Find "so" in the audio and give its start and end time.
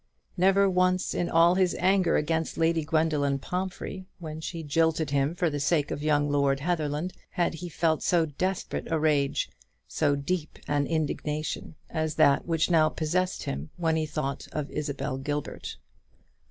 8.01-8.25, 9.87-10.15